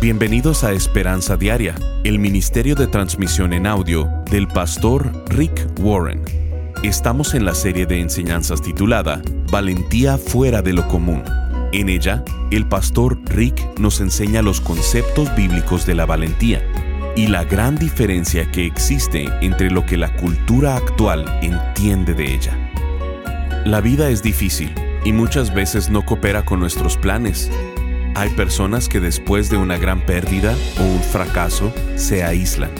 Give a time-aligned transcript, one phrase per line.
[0.00, 6.22] Bienvenidos a Esperanza Diaria, el Ministerio de Transmisión en Audio del pastor Rick Warren.
[6.82, 9.20] Estamos en la serie de enseñanzas titulada
[9.52, 11.22] Valentía fuera de lo común.
[11.74, 16.64] En ella, el pastor Rick nos enseña los conceptos bíblicos de la valentía
[17.14, 22.72] y la gran diferencia que existe entre lo que la cultura actual entiende de ella.
[23.66, 24.74] La vida es difícil
[25.04, 27.50] y muchas veces no coopera con nuestros planes
[28.14, 32.70] hay personas que después de una gran pérdida o un fracaso se aíslan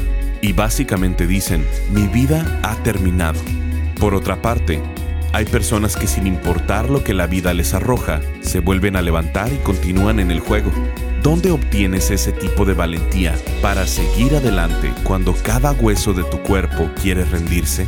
[0.42, 3.40] y básicamente dicen, mi vida ha terminado.
[3.98, 4.80] Por otra parte,
[5.32, 9.52] hay personas que sin importar lo que la vida les arroja, se vuelven a levantar
[9.52, 10.70] y continúan en el juego.
[11.22, 16.90] ¿Dónde obtienes ese tipo de valentía para seguir adelante cuando cada hueso de tu cuerpo
[17.00, 17.86] quiere rendirse?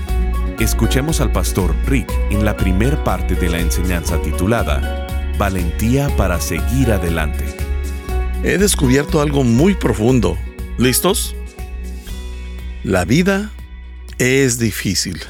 [0.60, 6.92] Escuchemos al pastor Rick en la primer parte de la enseñanza titulada valentía para seguir
[6.92, 7.44] adelante.
[8.44, 10.36] He descubierto algo muy profundo.
[10.78, 11.36] ¿Listos?
[12.84, 13.52] La vida
[14.18, 15.22] es difícil.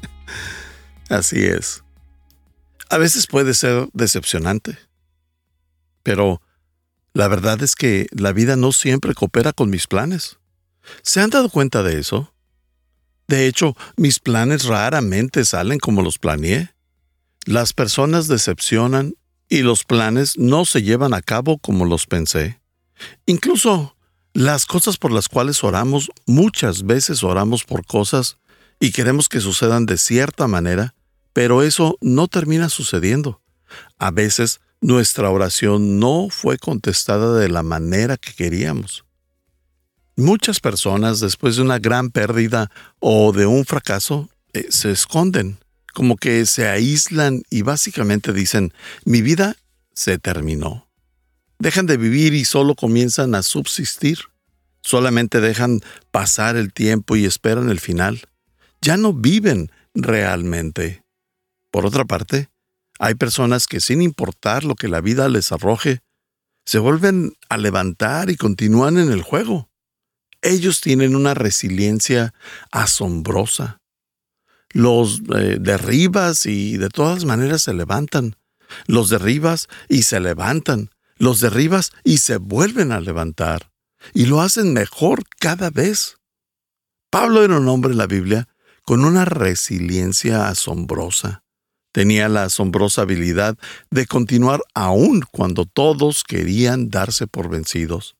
[1.08, 1.82] Así es.
[2.88, 4.78] A veces puede ser decepcionante.
[6.02, 6.40] Pero
[7.12, 10.38] la verdad es que la vida no siempre coopera con mis planes.
[11.02, 12.32] ¿Se han dado cuenta de eso?
[13.26, 16.74] De hecho, mis planes raramente salen como los planeé.
[17.46, 19.14] Las personas decepcionan
[19.48, 22.60] y los planes no se llevan a cabo como los pensé.
[23.26, 23.96] Incluso
[24.32, 28.38] las cosas por las cuales oramos, muchas veces oramos por cosas
[28.78, 30.94] y queremos que sucedan de cierta manera,
[31.32, 33.42] pero eso no termina sucediendo.
[33.98, 39.04] A veces nuestra oración no fue contestada de la manera que queríamos.
[40.16, 45.58] Muchas personas después de una gran pérdida o de un fracaso eh, se esconden
[45.92, 48.72] como que se aíslan y básicamente dicen,
[49.04, 49.56] mi vida
[49.92, 50.88] se terminó.
[51.58, 54.18] Dejan de vivir y solo comienzan a subsistir.
[54.82, 55.80] Solamente dejan
[56.10, 58.22] pasar el tiempo y esperan el final.
[58.80, 61.02] Ya no viven realmente.
[61.70, 62.48] Por otra parte,
[62.98, 66.00] hay personas que sin importar lo que la vida les arroje,
[66.64, 69.68] se vuelven a levantar y continúan en el juego.
[70.42, 72.32] Ellos tienen una resiliencia
[72.70, 73.79] asombrosa
[74.72, 78.36] los eh, derribas y de todas maneras se levantan.
[78.86, 80.90] Los derribas y se levantan.
[81.16, 83.70] Los derribas y se vuelven a levantar.
[84.14, 86.16] Y lo hacen mejor cada vez.
[87.10, 88.48] Pablo era un hombre en la Biblia
[88.82, 91.42] con una resiliencia asombrosa.
[91.92, 93.56] Tenía la asombrosa habilidad
[93.90, 98.16] de continuar aún cuando todos querían darse por vencidos.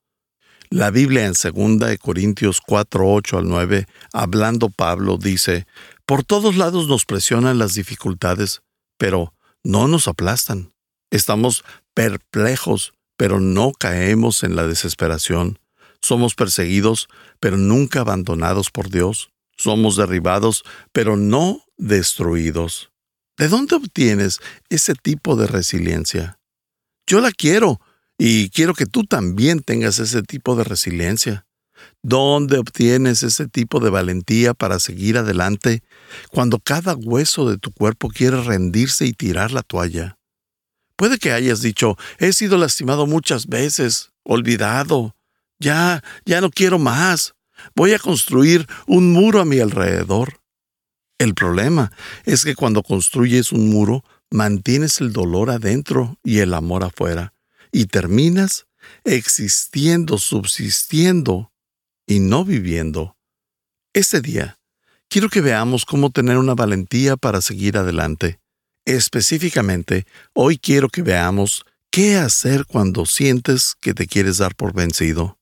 [0.70, 5.66] La Biblia en 2 Corintios 4, 8 al 9, hablando Pablo, dice,
[6.10, 8.62] por todos lados nos presionan las dificultades,
[8.98, 9.32] pero
[9.62, 10.72] no nos aplastan.
[11.12, 11.62] Estamos
[11.94, 15.60] perplejos, pero no caemos en la desesperación.
[16.02, 17.06] Somos perseguidos,
[17.38, 19.30] pero nunca abandonados por Dios.
[19.56, 22.90] Somos derribados, pero no destruidos.
[23.38, 26.40] ¿De dónde obtienes ese tipo de resiliencia?
[27.06, 27.80] Yo la quiero
[28.18, 31.46] y quiero que tú también tengas ese tipo de resiliencia.
[32.02, 35.82] ¿Dónde obtienes ese tipo de valentía para seguir adelante
[36.30, 40.18] cuando cada hueso de tu cuerpo quiere rendirse y tirar la toalla?
[40.96, 45.14] Puede que hayas dicho, he sido lastimado muchas veces, olvidado,
[45.58, 47.34] ya, ya no quiero más,
[47.74, 50.40] voy a construir un muro a mi alrededor.
[51.18, 51.92] El problema
[52.24, 57.34] es que cuando construyes un muro, mantienes el dolor adentro y el amor afuera,
[57.72, 58.66] y terminas
[59.04, 61.49] existiendo, subsistiendo
[62.10, 63.16] y no viviendo.
[63.92, 64.58] Este día,
[65.08, 68.40] quiero que veamos cómo tener una valentía para seguir adelante.
[68.84, 75.38] Específicamente, hoy quiero que veamos qué hacer cuando sientes que te quieres dar por vencido.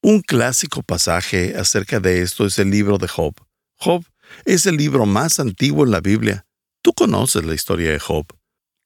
[0.00, 3.34] Un clásico pasaje acerca de esto es el libro de Job.
[3.74, 4.04] Job
[4.44, 6.46] es el libro más antiguo en la Biblia.
[6.82, 8.26] Tú conoces la historia de Job.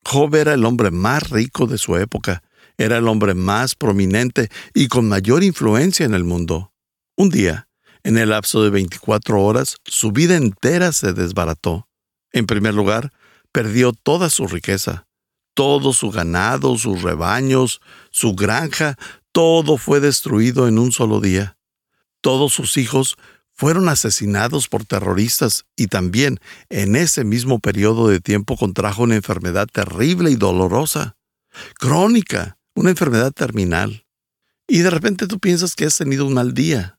[0.06, 2.42] Job era el hombre más rico de su época,
[2.78, 6.72] era el hombre más prominente y con mayor influencia en el mundo.
[7.18, 7.66] Un día,
[8.02, 11.88] en el lapso de 24 horas, su vida entera se desbarató.
[12.30, 13.10] En primer lugar,
[13.52, 15.06] perdió toda su riqueza,
[15.54, 17.80] todo su ganado, sus rebaños,
[18.10, 18.96] su granja,
[19.32, 21.56] todo fue destruido en un solo día.
[22.20, 23.16] Todos sus hijos
[23.54, 29.66] fueron asesinados por terroristas y también en ese mismo periodo de tiempo contrajo una enfermedad
[29.72, 31.16] terrible y dolorosa,
[31.78, 34.04] crónica, una enfermedad terminal.
[34.68, 36.95] Y de repente tú piensas que has tenido un mal día,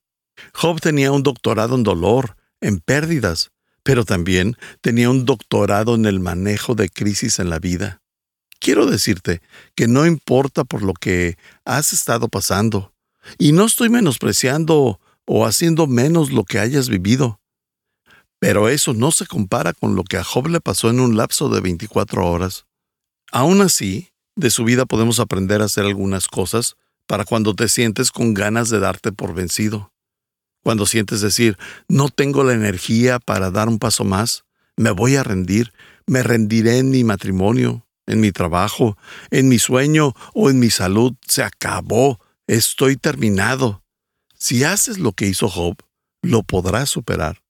[0.53, 3.51] Job tenía un doctorado en dolor, en pérdidas,
[3.83, 8.01] pero también tenía un doctorado en el manejo de crisis en la vida.
[8.59, 9.41] Quiero decirte
[9.75, 12.93] que no importa por lo que has estado pasando,
[13.37, 17.41] Y no estoy menospreciando o haciendo menos lo que hayas vivido.
[18.39, 21.49] Pero eso no se compara con lo que a Job le pasó en un lapso
[21.49, 22.65] de 24 horas.
[23.31, 28.11] Aún así, de su vida podemos aprender a hacer algunas cosas para cuando te sientes
[28.11, 29.91] con ganas de darte por vencido.
[30.67, 34.43] Cuando sientes decir, no tengo la energía para dar un paso más,
[34.75, 35.71] me voy a rendir,
[36.05, 38.97] me rendiré en mi matrimonio, en mi trabajo,
[39.31, 43.81] en mi sueño o en mi salud, se acabó, estoy terminado.
[44.37, 45.77] Si haces lo que hizo Job,
[46.21, 47.41] lo podrás superar.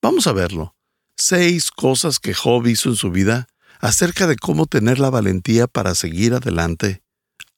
[0.00, 0.74] Vamos a verlo.
[1.14, 3.48] Seis cosas que Job hizo en su vida
[3.80, 7.02] acerca de cómo tener la valentía para seguir adelante,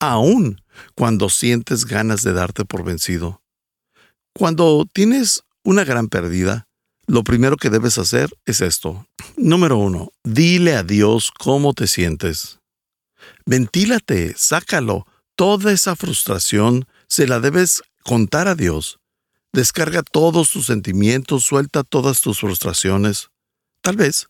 [0.00, 0.60] aun
[0.96, 3.42] cuando sientes ganas de darte por vencido.
[4.38, 6.68] Cuando tienes una gran pérdida,
[7.08, 9.04] lo primero que debes hacer es esto.
[9.36, 12.60] Número uno, dile a Dios cómo te sientes.
[13.46, 15.08] Ventílate, sácalo.
[15.34, 19.00] Toda esa frustración se la debes contar a Dios.
[19.52, 23.30] Descarga todos tus sentimientos, suelta todas tus frustraciones.
[23.82, 24.28] Tal vez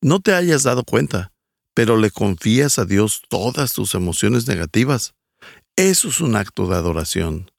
[0.00, 1.30] no te hayas dado cuenta,
[1.74, 5.14] pero le confías a Dios todas tus emociones negativas.
[5.76, 7.52] Eso es un acto de adoración.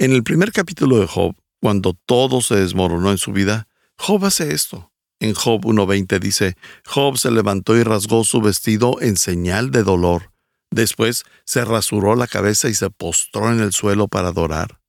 [0.00, 3.68] En el primer capítulo de Job, cuando todo se desmoronó en su vida,
[3.98, 4.90] Job hace esto.
[5.20, 6.56] En Job 1.20 dice,
[6.86, 10.32] Job se levantó y rasgó su vestido en señal de dolor.
[10.70, 14.80] Después se rasuró la cabeza y se postró en el suelo para adorar.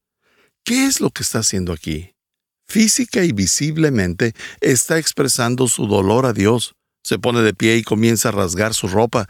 [0.63, 2.15] ¿Qué es lo que está haciendo aquí?
[2.69, 6.75] Física y visiblemente está expresando su dolor a Dios.
[7.03, 9.27] Se pone de pie y comienza a rasgar su ropa.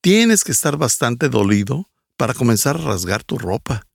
[0.00, 3.88] Tienes que estar bastante dolido para comenzar a rasgar tu ropa.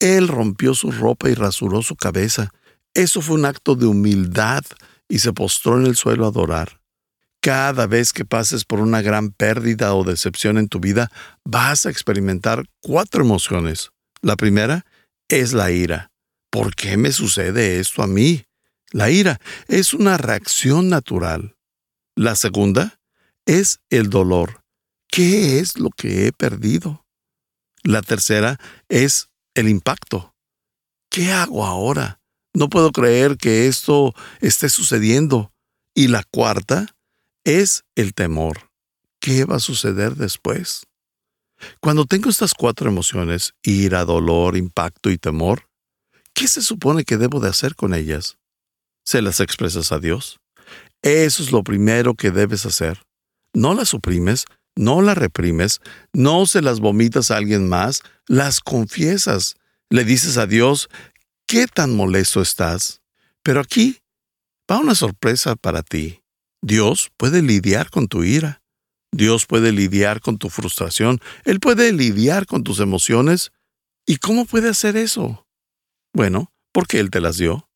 [0.00, 2.52] Él rompió su ropa y rasuró su cabeza.
[2.94, 4.62] Eso fue un acto de humildad
[5.08, 6.80] y se postró en el suelo a adorar.
[7.40, 11.10] Cada vez que pases por una gran pérdida o decepción en tu vida,
[11.44, 13.90] vas a experimentar cuatro emociones.
[14.22, 14.84] La primera
[15.28, 16.10] es la ira.
[16.50, 18.44] ¿Por qué me sucede esto a mí?
[18.90, 21.56] La ira es una reacción natural.
[22.16, 22.98] La segunda
[23.46, 24.62] es el dolor.
[25.08, 27.06] ¿Qué es lo que he perdido?
[27.82, 28.58] La tercera
[28.88, 30.34] es el impacto.
[31.10, 32.20] ¿Qué hago ahora?
[32.54, 35.52] No puedo creer que esto esté sucediendo.
[35.94, 36.96] Y la cuarta
[37.44, 38.70] es el temor.
[39.20, 40.86] ¿Qué va a suceder después?
[41.80, 45.68] Cuando tengo estas cuatro emociones, ira, dolor, impacto y temor,
[46.34, 48.38] ¿qué se supone que debo de hacer con ellas?
[49.04, 50.38] ¿Se las expresas a Dios?
[51.02, 53.02] Eso es lo primero que debes hacer.
[53.52, 54.44] No las suprimes,
[54.78, 55.80] no las reprimes,
[56.12, 59.56] no se las vomitas a alguien más, las confiesas.
[59.90, 60.88] Le dices a Dios,
[61.48, 63.02] ¿qué tan molesto estás?
[63.42, 63.98] Pero aquí
[64.70, 66.22] va una sorpresa para ti.
[66.62, 68.62] Dios puede lidiar con tu ira.
[69.10, 71.20] Dios puede lidiar con tu frustración.
[71.44, 73.50] Él puede lidiar con tus emociones.
[74.06, 75.44] ¿Y cómo puede hacer eso?
[76.14, 77.68] Bueno, porque Él te las dio.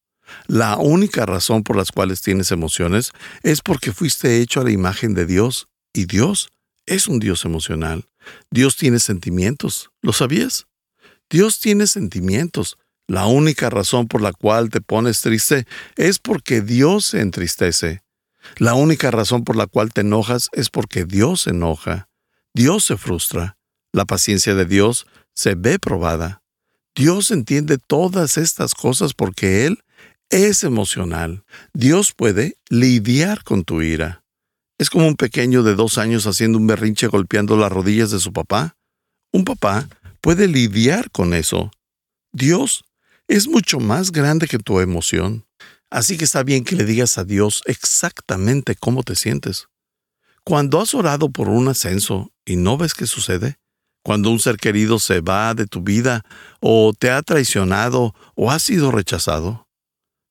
[0.47, 3.11] La única razón por las cuales tienes emociones
[3.43, 6.53] es porque fuiste hecho a la imagen de Dios y Dios
[6.87, 8.09] es un Dios emocional.
[8.51, 9.91] Dios tiene sentimientos.
[10.01, 10.67] ¿Lo sabías?
[11.31, 12.79] Dios tiene sentimientos.
[13.07, 18.03] La única razón por la cual te pones triste es porque Dios se entristece.
[18.57, 22.09] La única razón por la cual te enojas es porque Dios se enoja.
[22.55, 23.57] Dios se frustra.
[23.93, 26.43] La paciencia de Dios se ve probada.
[26.95, 29.83] Dios entiende todas estas cosas porque Él
[30.31, 31.45] es emocional.
[31.73, 34.22] Dios puede lidiar con tu ira.
[34.83, 38.33] Es como un pequeño de dos años haciendo un berrinche golpeando las rodillas de su
[38.33, 38.75] papá.
[39.33, 39.89] Un papá
[40.21, 41.71] puede lidiar con eso.
[42.33, 42.83] Dios
[43.29, 45.47] es mucho más grande que tu emoción.
[45.89, 49.69] Así que está bien que le digas a Dios exactamente cómo te sientes.
[50.43, 53.61] Cuando has orado por un ascenso y no ves qué sucede,
[54.03, 56.25] cuando un ser querido se va de tu vida
[56.59, 59.69] o te ha traicionado o ha sido rechazado,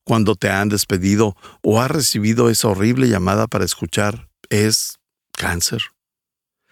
[0.04, 5.00] cuando te han despedido o has recibido esa horrible llamada para escuchar, es
[5.32, 5.82] cáncer.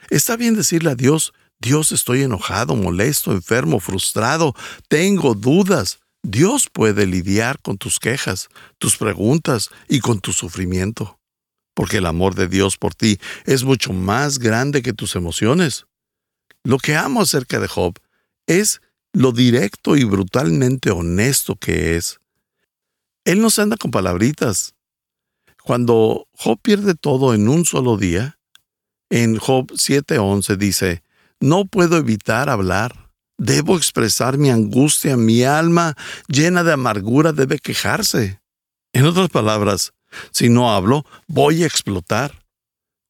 [0.09, 4.53] Está bien decirle a Dios, Dios estoy enojado, molesto, enfermo, frustrado,
[4.88, 6.00] tengo dudas.
[6.21, 11.19] Dios puede lidiar con tus quejas, tus preguntas y con tu sufrimiento,
[11.74, 15.86] porque el amor de Dios por ti es mucho más grande que tus emociones.
[16.63, 17.98] Lo que amo acerca de Job
[18.48, 18.81] es
[19.13, 22.19] lo directo y brutalmente honesto que es.
[23.24, 24.75] Él no se anda con palabritas.
[25.63, 28.39] Cuando Job pierde todo en un solo día,
[29.10, 31.04] en Job 7:11 dice,
[31.39, 35.96] no puedo evitar hablar Debo expresar mi angustia, mi alma
[36.28, 38.42] llena de amargura debe quejarse.
[38.92, 39.94] En otras palabras,
[40.32, 42.44] si no hablo, voy a explotar.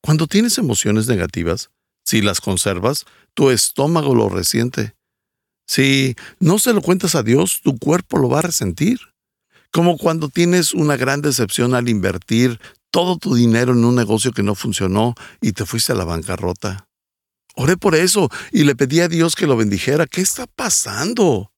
[0.04, 1.72] Cuando tienes emociones negativas,
[2.06, 4.94] si las conservas, tu estómago lo resiente.
[5.66, 9.00] Si no se lo cuentas a Dios, tu cuerpo lo va a resentir.
[9.72, 12.60] Como cuando tienes una gran decepción al invertir
[12.92, 16.88] todo tu dinero en un negocio que no funcionó y te fuiste a la bancarrota.
[17.56, 20.08] Oré por eso y le pedí a Dios que lo bendijera.
[20.08, 21.52] ¿Qué está pasando?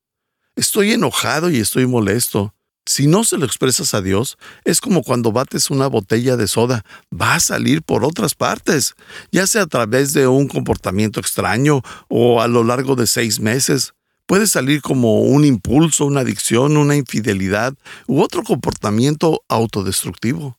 [0.56, 2.54] Estoy enojado y estoy molesto.
[2.86, 6.84] Si no se lo expresas a Dios, es como cuando bates una botella de soda,
[7.14, 8.96] va a salir por otras partes,
[9.32, 13.94] ya sea a través de un comportamiento extraño o a lo largo de seis meses.
[14.32, 17.74] Puede salir como un impulso, una adicción, una infidelidad
[18.08, 20.58] u otro comportamiento autodestructivo.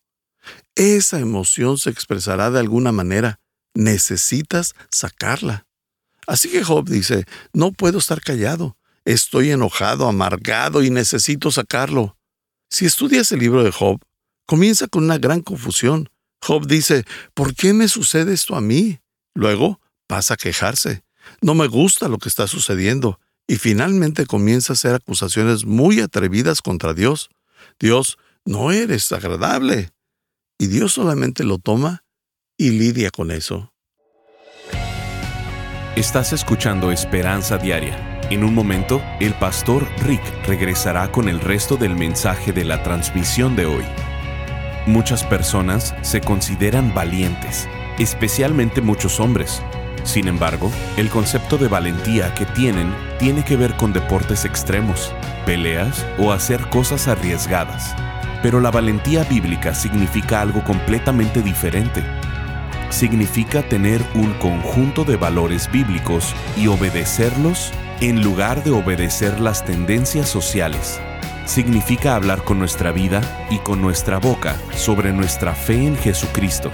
[0.74, 3.40] Esa emoción se expresará de alguna manera.
[3.72, 5.64] Necesitas sacarla.
[6.26, 7.24] Así que Job dice,
[7.54, 8.76] no puedo estar callado.
[9.06, 12.18] Estoy enojado, amargado y necesito sacarlo.
[12.68, 14.02] Si estudias el libro de Job,
[14.44, 16.10] comienza con una gran confusión.
[16.42, 19.00] Job dice, ¿por qué me sucede esto a mí?
[19.32, 21.04] Luego pasa a quejarse.
[21.40, 23.18] No me gusta lo que está sucediendo.
[23.46, 27.30] Y finalmente comienza a hacer acusaciones muy atrevidas contra Dios.
[27.78, 29.90] Dios, no eres agradable.
[30.58, 32.04] Y Dios solamente lo toma
[32.56, 33.72] y lidia con eso.
[35.96, 41.94] Estás escuchando Esperanza Diaria en un momento, el pastor Rick regresará con el resto del
[41.94, 43.84] mensaje de la transmisión de hoy.
[44.86, 47.68] Muchas personas se consideran valientes,
[47.98, 49.60] especialmente muchos hombres.
[50.04, 55.12] Sin embargo, el concepto de valentía que tienen tiene que ver con deportes extremos,
[55.46, 57.94] peleas o hacer cosas arriesgadas.
[58.42, 62.02] Pero la valentía bíblica significa algo completamente diferente.
[62.90, 70.28] Significa tener un conjunto de valores bíblicos y obedecerlos en lugar de obedecer las tendencias
[70.28, 71.00] sociales.
[71.46, 76.70] Significa hablar con nuestra vida y con nuestra boca sobre nuestra fe en Jesucristo.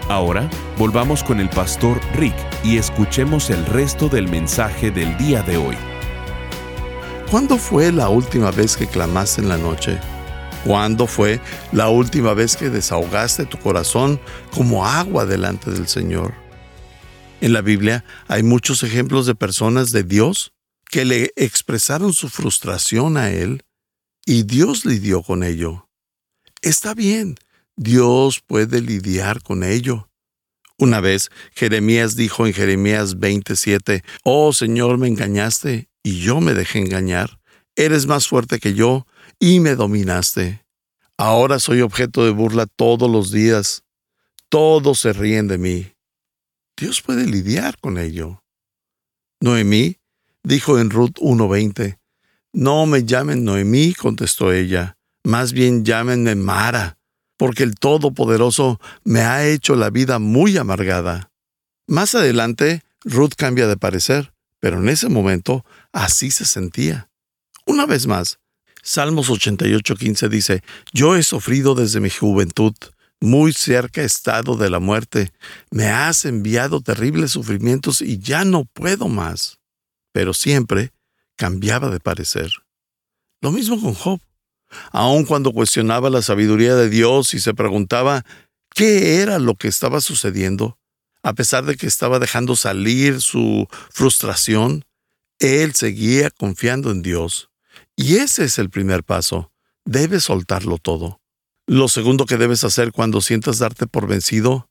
[0.09, 5.57] Ahora volvamos con el pastor Rick y escuchemos el resto del mensaje del día de
[5.57, 5.77] hoy.
[7.31, 9.99] ¿Cuándo fue la última vez que clamaste en la noche?
[10.65, 11.41] ¿Cuándo fue
[11.73, 14.21] la última vez que desahogaste tu corazón
[14.55, 16.35] como agua delante del Señor?
[17.41, 20.53] En la Biblia hay muchos ejemplos de personas de Dios
[20.91, 23.63] que le expresaron su frustración a Él
[24.25, 25.89] y Dios lidió con ello.
[26.61, 27.37] Está bien,
[27.77, 30.09] Dios puede lidiar con ello.
[30.79, 36.81] Una vez Jeremías dijo en Jeremías 27, Oh Señor, me engañaste y yo me dejé
[36.81, 37.41] engañar.
[37.77, 39.07] Eres más fuerte que yo
[39.39, 40.65] y me dominaste.
[41.17, 43.85] Ahora soy objeto de burla todos los días.
[44.49, 45.93] Todos se ríen de mí.
[46.77, 48.43] Dios puede lidiar con ello.
[49.41, 49.99] Noemí
[50.43, 51.99] dijo en Ruth 1.20,
[52.53, 56.99] No me llamen Noemí, contestó ella, más bien llámenme Mara,
[57.37, 61.31] porque el Todopoderoso me ha hecho la vida muy amargada.
[61.87, 67.09] Más adelante, Ruth cambia de parecer, pero en ese momento Así se sentía.
[67.67, 68.39] Una vez más,
[68.83, 72.75] Salmos 88:15 dice, Yo he sufrido desde mi juventud,
[73.21, 75.33] muy cerca estado de la muerte,
[75.71, 79.59] me has enviado terribles sufrimientos y ya no puedo más.
[80.13, 80.93] Pero siempre
[81.37, 82.51] cambiaba de parecer.
[83.41, 84.21] Lo mismo con Job.
[84.93, 88.25] Aun cuando cuestionaba la sabiduría de Dios y se preguntaba
[88.75, 90.79] qué era lo que estaba sucediendo,
[91.25, 94.85] A pesar de que estaba dejando salir su frustración,
[95.39, 97.49] él seguía confiando en Dios.
[97.95, 99.53] Y ese es el primer paso.
[99.85, 101.21] Debes soltarlo todo.
[101.69, 104.69] Lo segundo que debes hacer cuando sientas darte por vencido,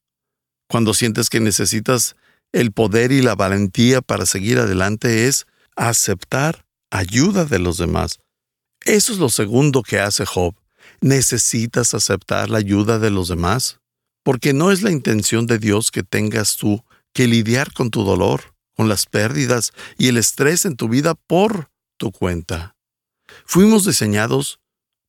[0.67, 2.17] cuando sientes que necesitas
[2.51, 8.19] el poder y la valentía para seguir adelante, es aceptar ayuda de los demás.
[8.83, 10.55] Eso es lo segundo que hace Job.
[10.99, 13.79] Necesitas aceptar la ayuda de los demás,
[14.23, 18.53] porque no es la intención de Dios que tengas tú que lidiar con tu dolor,
[18.75, 22.75] con las pérdidas y el estrés en tu vida por tu cuenta.
[23.45, 24.59] Fuimos diseñados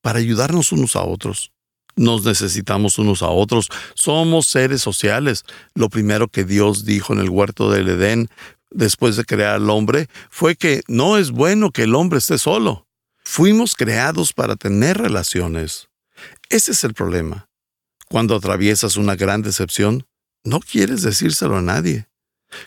[0.02, 1.52] para ayudarnos unos a otros.
[1.95, 3.69] Nos necesitamos unos a otros.
[3.95, 5.45] Somos seres sociales.
[5.75, 8.28] Lo primero que Dios dijo en el huerto del Edén
[8.75, 12.87] después de crear al hombre fue que no es bueno que el hombre esté solo.
[13.25, 15.88] Fuimos creados para tener relaciones.
[16.49, 17.49] Ese es el problema.
[18.09, 20.07] Cuando atraviesas una gran decepción,
[20.45, 22.09] no quieres decírselo a nadie.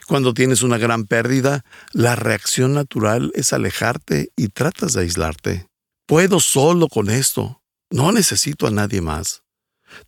[0.08, 5.68] Cuando tienes una gran pérdida, la reacción natural es alejarte y tratas de aislarte.
[6.08, 7.62] Puedo solo con esto.
[7.92, 9.44] No necesito a nadie más.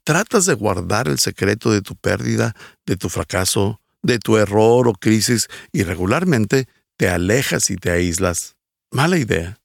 [0.04, 4.94] Tratas de guardar el secreto de tu pérdida, de tu fracaso, de tu error o
[4.94, 8.56] crisis y regularmente te alejas y te aíslas.
[8.90, 9.60] Mala idea.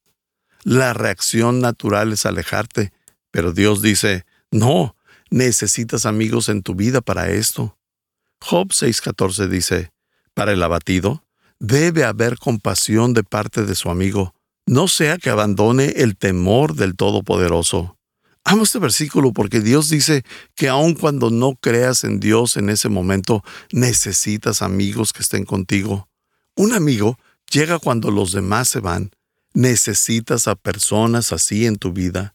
[0.64, 2.92] La reacción natural es alejarte,
[3.30, 4.96] pero Dios dice, no,
[5.30, 7.78] necesitas amigos en tu vida para esto.
[8.40, 9.92] Job 6:14 dice,
[10.34, 11.24] para el abatido,
[11.60, 14.34] debe haber compasión de parte de su amigo,
[14.66, 17.96] no sea que abandone el temor del Todopoderoso.
[18.44, 20.24] Amo este versículo porque Dios dice
[20.56, 26.08] que aun cuando no creas en Dios en ese momento, necesitas amigos que estén contigo.
[26.56, 27.18] Un amigo
[27.50, 29.12] llega cuando los demás se van.
[29.54, 32.34] Necesitas a personas así en tu vida.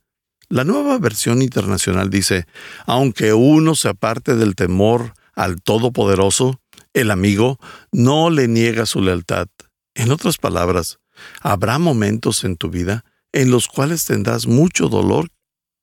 [0.50, 2.48] La nueva versión internacional dice,
[2.86, 6.62] aunque uno se aparte del temor al Todopoderoso,
[6.94, 7.60] el amigo
[7.92, 9.50] no le niega su lealtad.
[9.94, 11.00] En otras palabras,
[11.42, 15.30] habrá momentos en tu vida en los cuales tendrás mucho dolor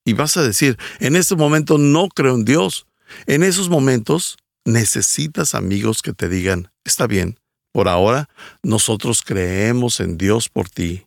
[0.05, 2.87] y vas a decir, en este momento no creo en Dios.
[3.27, 7.39] En esos momentos necesitas amigos que te digan, está bien,
[7.73, 8.29] por ahora
[8.63, 11.07] nosotros creemos en Dios por ti.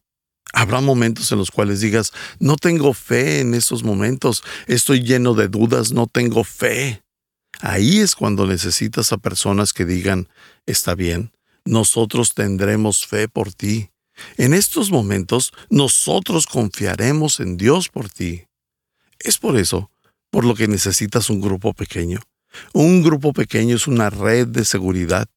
[0.53, 5.49] Habrá momentos en los cuales digas, no tengo fe en esos momentos, estoy lleno de
[5.49, 7.03] dudas, no tengo fe.
[7.60, 10.29] Ahí es cuando necesitas a personas que digan,
[10.65, 11.31] está bien,
[11.65, 13.89] nosotros tendremos fe por ti.
[14.38, 18.46] En estos momentos nosotros confiaremos en Dios por ti.
[19.19, 19.89] Es por eso
[20.30, 22.19] por lo que necesitas un grupo pequeño.
[22.73, 25.27] Un grupo pequeño es una red de seguridad.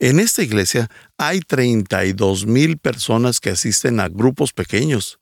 [0.00, 5.18] En esta iglesia hay 32 mil personas que asisten a grupos pequeños.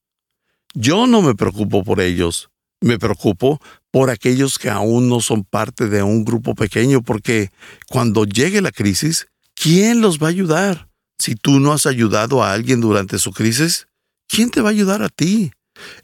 [0.74, 5.88] Yo no me preocupo por ellos, me preocupo por aquellos que aún no son parte
[5.88, 7.50] de un grupo pequeño, porque
[7.88, 10.88] cuando llegue la crisis, ¿quién los va a ayudar?
[11.18, 13.88] Si tú no has ayudado a alguien durante su crisis,
[14.28, 15.50] ¿quién te va a ayudar a ti?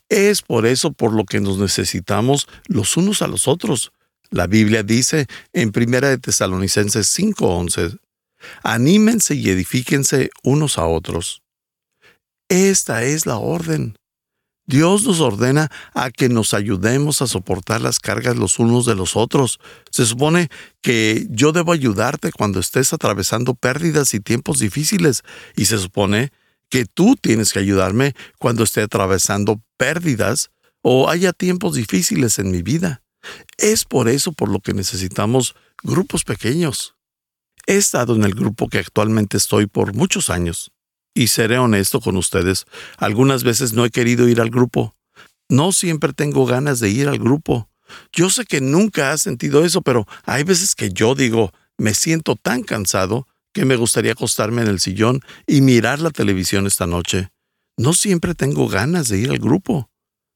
[0.09, 3.93] Es por eso por lo que nos necesitamos los unos a los otros.
[4.31, 7.99] La Biblia dice en 1 de Tesalonicenses 5:11,
[8.63, 11.43] anímense y edifíquense unos a otros.
[12.49, 13.95] Esta es la orden.
[14.67, 19.17] Dios nos ordena a que nos ayudemos a soportar las cargas los unos de los
[19.17, 19.59] otros.
[19.91, 20.49] Se supone
[20.81, 25.23] que yo debo ayudarte cuando estés atravesando pérdidas y tiempos difíciles,
[25.57, 26.31] y se supone
[26.73, 32.63] que tú tienes que ayudarme cuando esté atravesando pérdidas o haya tiempos difíciles en mi
[32.63, 33.03] vida.
[33.59, 36.95] Es por eso por lo que necesitamos grupos pequeños.
[37.67, 40.73] He estado en el grupo que actualmente estoy por muchos años.
[41.15, 42.65] Y seré honesto con ustedes,
[42.97, 44.97] algunas veces no he querido ir al grupo.
[45.51, 47.69] No siempre tengo ganas de ir al grupo.
[48.15, 52.35] Yo sé que nunca has sentido eso, pero hay veces que yo digo, me siento
[52.35, 57.31] tan cansado que me gustaría acostarme en el sillón y mirar la televisión esta noche.
[57.77, 59.91] No siempre tengo ganas de ir al grupo.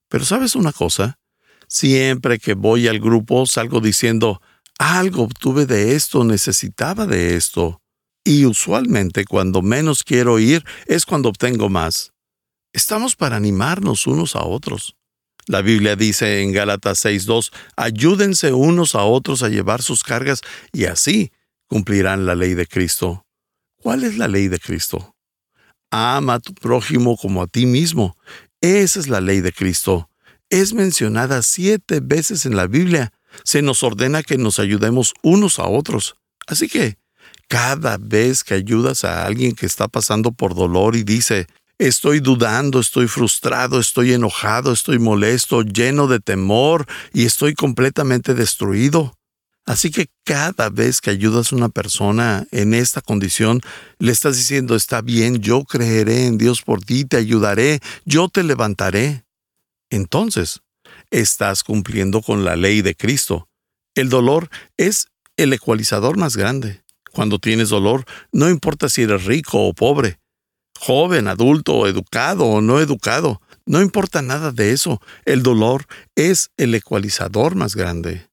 [0.09, 1.19] Pero sabes una cosa,
[1.69, 4.41] siempre que voy al grupo salgo diciendo,
[4.79, 7.81] algo obtuve de esto, necesitaba de esto.
[8.25, 12.13] Y usualmente cuando menos quiero ir es cuando obtengo más.
[12.73, 14.97] Estamos para animarnos unos a otros.
[15.47, 20.87] La Biblia dice en Gálatas 6.2, ayúdense unos a otros a llevar sus cargas y
[20.87, 21.31] así
[21.69, 23.27] cumplirán la ley de Cristo.
[23.81, 25.15] ¿Cuál es la ley de Cristo?
[25.91, 28.17] Ama a tu prójimo como a ti mismo.
[28.61, 30.11] Esa es la ley de Cristo.
[30.51, 33.13] Es mencionada siete veces en la Biblia.
[33.45, 36.17] Se nos ordena que nos ayudemos unos a otros.
[36.47, 36.99] Así que,
[37.49, 41.47] cada vez que ayudas a alguien que está pasando por dolor y dice,
[41.79, 49.17] estoy dudando, estoy frustrado, estoy enojado, estoy molesto, lleno de temor y estoy completamente destruido,
[49.67, 53.61] Así que cada vez que ayudas a una persona en esta condición,
[53.99, 58.45] le estás diciendo, está bien, yo creeré en Dios por ti, te ayudaré, yo te
[58.45, 59.25] levantaré.
[59.91, 60.61] Entonces,
[61.11, 63.49] estás cumpliendo con la ley de Cristo.
[63.97, 66.85] El dolor es el ecualizador más grande.
[67.13, 70.21] Cuando tienes dolor, no importa si eres rico o pobre,
[70.79, 75.01] joven, adulto, educado o no educado, no importa nada de eso.
[75.25, 78.26] El dolor es el ecualizador más grande.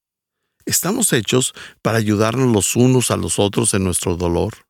[0.65, 4.65] Estamos hechos para ayudarnos los unos a los otros en nuestro dolor.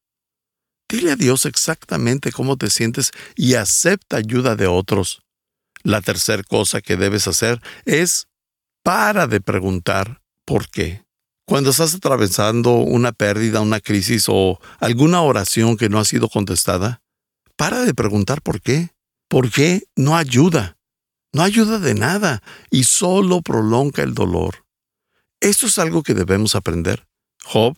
[0.89, 5.23] Dile a Dios exactamente cómo te sientes y acepta ayuda de otros.
[5.83, 8.27] La tercera cosa que debes hacer es
[8.83, 11.03] para de preguntar por qué.
[11.45, 17.01] Cuando estás atravesando una pérdida, una crisis o alguna oración que no ha sido contestada,
[17.55, 18.91] para de preguntar por qué.
[19.29, 20.77] ¿Por qué no ayuda?
[21.33, 24.65] No ayuda de nada y solo prolonga el dolor.
[25.43, 27.05] Esto es algo que debemos aprender.
[27.43, 27.77] Job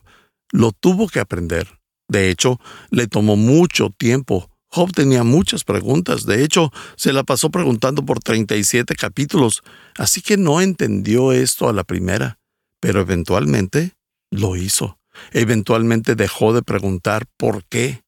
[0.51, 1.79] lo tuvo que aprender.
[2.07, 2.59] De hecho,
[2.91, 4.51] le tomó mucho tiempo.
[4.67, 6.27] Job tenía muchas preguntas.
[6.27, 9.63] De hecho, se la pasó preguntando por 37 capítulos.
[9.97, 12.37] Así que no entendió esto a la primera.
[12.79, 13.93] Pero eventualmente
[14.29, 14.99] lo hizo.
[15.31, 18.03] Eventualmente dejó de preguntar por qué.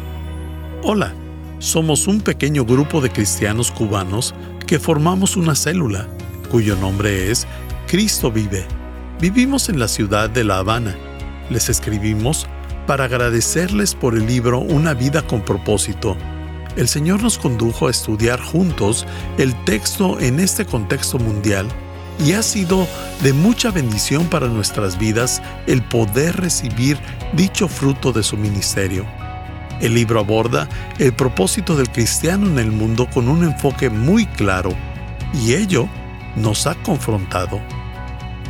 [0.83, 1.15] Hola,
[1.59, 4.35] somos un pequeño grupo de cristianos cubanos
[4.67, 6.07] que formamos una célula,
[6.51, 7.47] cuyo nombre es
[7.87, 8.67] Cristo Vive.
[9.23, 10.95] Vivimos en la ciudad de La Habana.
[11.49, 12.47] Les escribimos
[12.87, 16.15] para agradecerles por el libro Una vida con propósito.
[16.77, 19.07] El Señor nos condujo a estudiar juntos
[19.39, 21.67] el texto en este contexto mundial
[22.25, 22.87] y ha sido
[23.23, 26.99] de mucha bendición para nuestras vidas el poder recibir
[27.33, 29.07] dicho fruto de su ministerio.
[29.81, 34.75] El libro aborda el propósito del cristiano en el mundo con un enfoque muy claro
[35.33, 35.89] y ello
[36.37, 37.61] nos ha confrontado.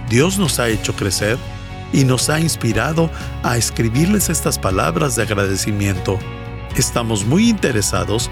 [0.08, 1.38] Dios nos ha hecho crecer
[1.92, 3.10] y nos ha inspirado
[3.42, 6.18] a escribirles estas palabras de agradecimiento.
[6.76, 8.30] Estamos muy interesados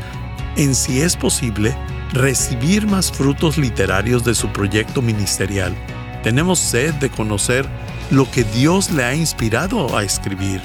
[0.56, 1.76] en si es posible
[2.12, 5.74] recibir más frutos literarios de su proyecto ministerial.
[6.22, 7.66] Tenemos sed de conocer
[8.10, 10.60] lo que Dios le ha inspirado a escribir.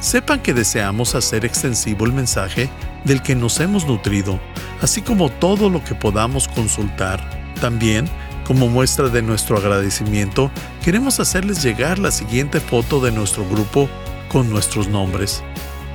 [0.00, 2.68] Sepan que deseamos hacer extensivo el mensaje
[3.04, 4.38] del que nos hemos nutrido,
[4.82, 7.20] así como todo lo que podamos consultar.
[7.60, 8.08] También,
[8.46, 10.50] como muestra de nuestro agradecimiento,
[10.84, 13.88] queremos hacerles llegar la siguiente foto de nuestro grupo
[14.28, 15.42] con nuestros nombres.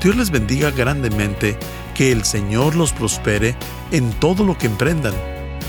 [0.01, 1.57] Dios les bendiga grandemente
[2.01, 3.55] que el Señor los prospere
[3.91, 5.13] en todo lo que emprendan.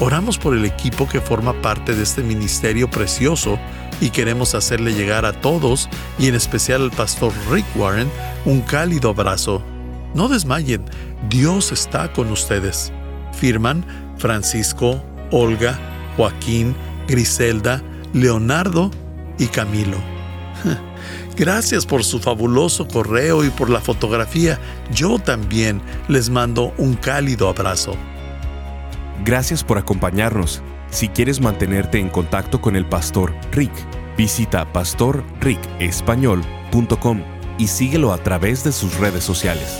[0.00, 3.58] Oramos por el equipo que forma parte de este ministerio precioso
[4.00, 8.10] y queremos hacerle llegar a todos, y en especial al pastor Rick Warren,
[8.46, 9.62] un cálido abrazo.
[10.14, 10.86] No desmayen,
[11.28, 12.94] Dios está con ustedes.
[13.34, 13.84] Firman
[14.16, 15.78] Francisco, Olga,
[16.16, 16.74] Joaquín,
[17.08, 17.82] Griselda,
[18.14, 18.90] Leonardo
[19.38, 19.98] y Camilo.
[21.36, 24.60] Gracias por su fabuloso correo y por la fotografía.
[24.92, 27.96] Yo también les mando un cálido abrazo.
[29.24, 30.62] Gracias por acompañarnos.
[30.90, 33.72] Si quieres mantenerte en contacto con el pastor Rick,
[34.16, 37.22] visita pastorricespañol.com
[37.58, 39.78] y síguelo a través de sus redes sociales.